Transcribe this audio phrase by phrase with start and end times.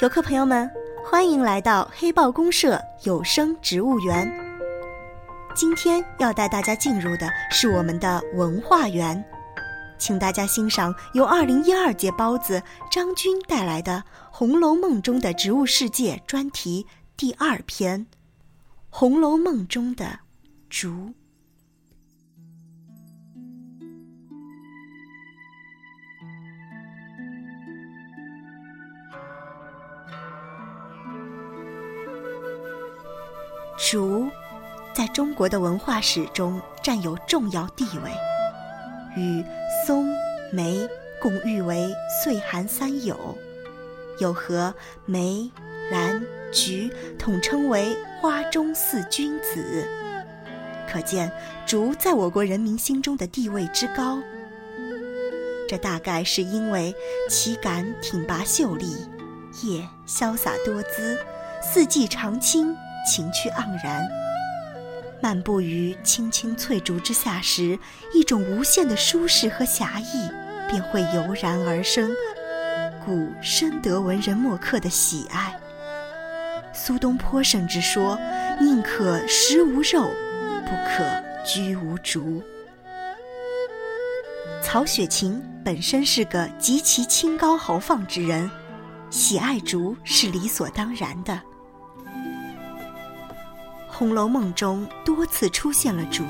[0.00, 0.70] 游客朋友们，
[1.04, 4.32] 欢迎来到黑豹公社有声植物园。
[5.54, 9.22] 今天要带大家进入的是我们的文化园，
[9.98, 18.00] 请大家欣赏由二零一二届包子张军带来的《红楼梦》中的植物世界专题第二篇
[18.88, 20.20] 《红楼梦》中的
[20.70, 21.12] 竹。
[33.90, 34.28] 竹，
[34.94, 38.12] 在中国的文化史中占有重要地位，
[39.16, 39.44] 与
[39.84, 40.06] 松、
[40.52, 40.88] 梅
[41.20, 43.36] 共誉为岁寒三友，
[44.20, 44.72] 又和
[45.06, 45.50] 梅、
[45.90, 49.84] 兰、菊统称为花中四君子。
[50.88, 51.28] 可见
[51.66, 54.20] 竹在我国人民心中的地位之高。
[55.68, 56.94] 这大概是因为
[57.28, 58.94] 其杆挺拔秀丽，
[59.64, 61.18] 叶潇洒多姿，
[61.60, 62.72] 四季常青。
[63.06, 64.08] 情趣盎然，
[65.22, 67.78] 漫步于青青翠竹之下时，
[68.14, 70.30] 一种无限的舒适和侠义
[70.68, 72.10] 便会油然而生，
[73.04, 75.58] 故深得文人墨客的喜爱。
[76.72, 78.18] 苏东坡甚至说
[78.60, 80.08] ：“宁可食无肉，
[80.64, 81.04] 不可
[81.44, 82.42] 居无竹。”
[84.62, 88.48] 曹雪芹本身是个极其清高豪放之人，
[89.10, 91.32] 喜爱竹是理所当然的。
[94.00, 96.24] 《红楼梦》中多次出现了竹，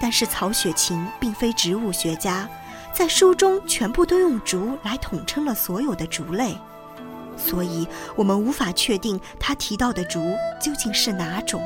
[0.00, 2.48] 但是曹雪芹并非植物学家，
[2.94, 6.56] 在书中全部都用竹来统称了所有的竹类，
[7.36, 11.62] 所以我们无法确定他提到的竹究竟是哪种，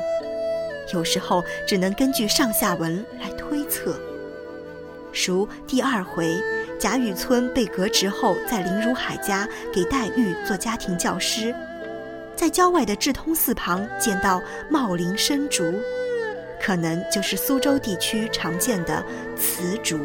[0.93, 3.97] 有时候只能根据上下文来推测。
[5.25, 6.37] 如第二回，
[6.77, 11.55] 贾雨村被革职后，在林如海家给黛玉做家庭教师。
[12.35, 15.63] 在郊外的智通寺旁见到茂林深竹，
[16.61, 19.03] 可能就是苏州地区常见的
[19.37, 19.97] 瓷竹。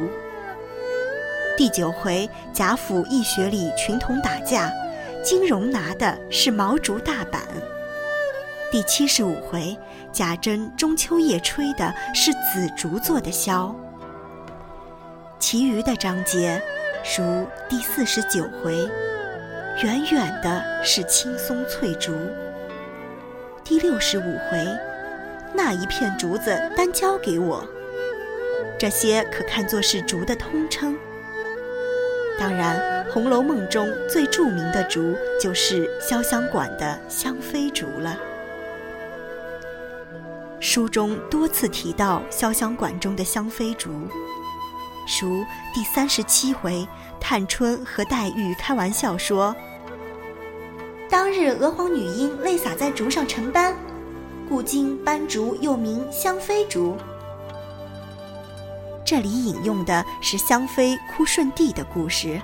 [1.56, 4.72] 第九回贾府义学里群童打架，
[5.22, 7.42] 金荣拿的是毛竹大板。
[8.70, 9.76] 第七十五回
[10.12, 13.74] 贾珍中秋夜吹的是紫竹做的箫。
[15.40, 16.62] 其余的章节，
[17.18, 18.88] 如第四十九回。
[19.82, 22.14] 远远的是青松翠竹。
[23.64, 24.66] 第六十五回，
[25.54, 27.66] 那一片竹子单交给我。
[28.78, 30.98] 这些可看作是竹的通称。
[32.38, 38.18] 当然，《红楼梦》中最著名的竹就是潇湘馆的香妃竹了。
[40.60, 43.90] 书中多次提到潇湘馆中的香妃竹，
[45.22, 45.42] 如
[45.72, 46.86] 第三十七回，
[47.18, 49.56] 探春和黛玉开玩笑说。
[51.10, 53.74] 当日娥皇女英泪洒在竹上成斑，
[54.48, 56.96] 故今斑竹又名香妃竹。
[59.04, 62.40] 这里引用的是香妃哭舜帝的故事。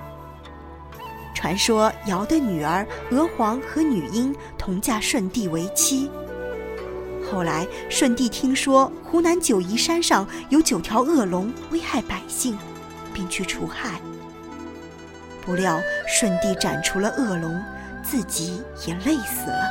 [1.33, 6.11] 传说尧的女儿娥皇和女英同嫁舜帝为妻。
[7.31, 12.57] 后来舜帝听说湖南九嶷山上有九条恶龙危害百姓，
[13.13, 14.01] 并去除害。
[15.41, 17.57] 不料舜帝斩除了恶龙。
[18.09, 19.69] 自己也累死了。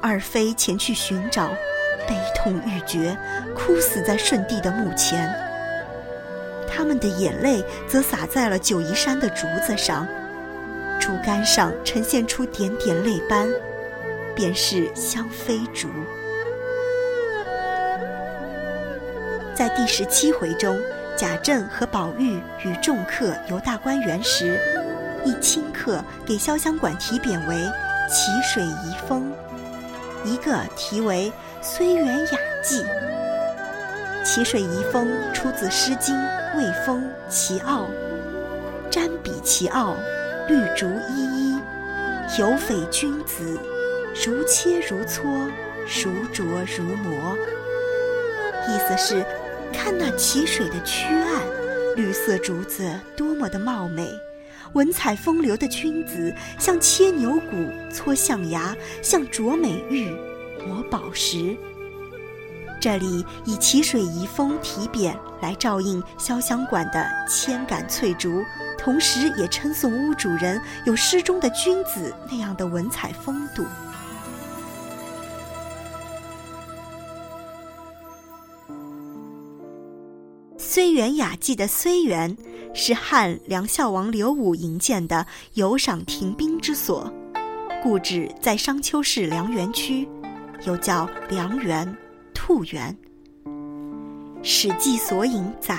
[0.00, 1.48] 二妃前去寻找，
[2.08, 3.16] 悲痛欲绝，
[3.54, 5.30] 哭死在舜帝的墓前。
[6.66, 10.06] 他们的眼泪则洒在了九嶷山的竹子上，
[10.98, 13.48] 竹竿上呈现出点点泪斑，
[14.34, 15.88] 便是香妃竹。
[19.54, 20.80] 在第十七回中，
[21.16, 24.58] 贾政和宝玉与众客游大观园时。
[25.24, 27.56] 一顷刻给潇湘馆题匾为
[28.10, 29.32] “奇水遗风”，
[30.24, 32.84] 一个题为“虽园雅寄”。
[34.24, 36.14] 奇水遗风出自《诗经·
[36.56, 37.82] 卫风·齐奥》
[38.90, 39.96] ：“瞻彼其奥，
[40.48, 41.60] 绿竹依依，
[42.38, 43.58] 有匪君子，
[44.24, 45.22] 如切如磋，
[45.86, 46.44] 如琢
[46.76, 47.36] 如磨。”
[48.66, 49.24] 意思是，
[49.72, 51.42] 看那奇水的曲岸，
[51.96, 52.82] 绿色竹子
[53.14, 54.10] 多么的茂美。
[54.72, 60.10] 文采风流的君子，像切牛骨、搓象牙，像琢美玉、
[60.66, 61.56] 磨宝石。
[62.80, 68.42] 这里以“奇水遗风”题匾来照应潇湘馆的千杆翠竹，
[68.76, 73.64] 同时也称颂屋主人有诗中的君子那样的文采风度。
[80.58, 82.36] 睢园雅集的睢园
[82.76, 85.24] 是汉梁孝王刘武营建的
[85.54, 87.10] 游赏停兵之所，
[87.80, 90.08] 故址在商丘市梁园区，
[90.66, 91.96] 又叫梁园、
[92.34, 92.94] 兔园。
[94.42, 95.78] 《史记·索引》载：“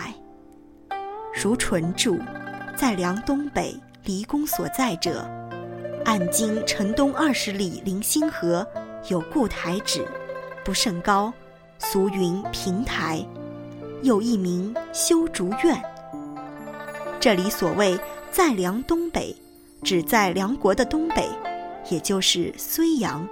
[1.35, 2.15] 如纯著，
[2.77, 5.29] 在梁东北离宫所在者，
[6.05, 8.65] 按今城东二十里临星河，
[9.09, 10.07] 有固台址，
[10.63, 11.31] 不甚高，
[11.77, 13.23] 俗云平台。”
[14.01, 15.81] 又一名修竹院。
[17.25, 17.99] 这里所谓
[18.31, 19.35] 在梁东北，
[19.81, 21.27] 指在梁国的东北，
[21.89, 23.27] 也就是睢阳。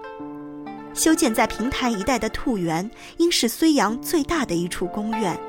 [0.95, 5.39] 修建在平台一带的兔园，应是睢阳最大的一处宫院，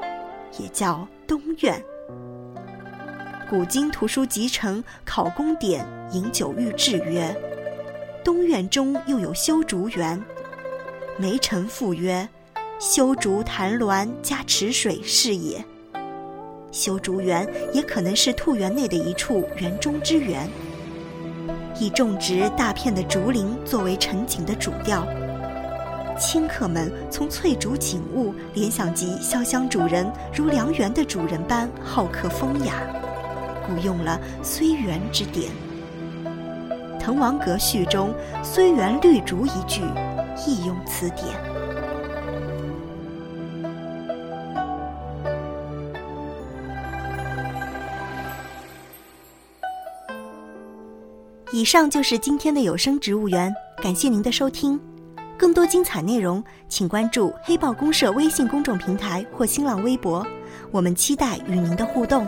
[0.59, 1.83] 也叫东苑。
[3.49, 7.35] 古今图书集成考功典引九玉志曰
[8.23, 10.23] ：“东苑中又有修竹园。”
[11.17, 12.29] 梅臣赋曰。
[12.79, 15.65] 修竹潭峦加池水是也。
[16.75, 20.51] 修竹园也可能是兔园内的一处园中之园，
[21.79, 25.07] 以种植大片的竹林作为陈景的主调。
[26.19, 30.05] 清客们从翠竹景物联想及潇湘主人
[30.35, 32.83] 如梁园的主人般好客风雅，
[33.65, 35.53] 故用了“睢园”之典。
[36.99, 38.13] 《滕王阁序》中
[38.43, 39.83] “睢园绿竹”一句，
[40.45, 41.54] 亦用此典。
[51.55, 54.77] 以上就是今天的有声植物园，感谢您的收听。
[55.39, 60.27] 更多精彩内容，请关注黑豹公社微信公众平台或新浪微博，
[60.73, 62.27] 我们期待与您的互动。